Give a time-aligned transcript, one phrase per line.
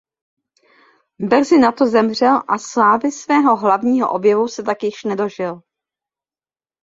[1.19, 5.61] Brzy nato zemřel a slávy svého hlavního objevu se tak již nedožil.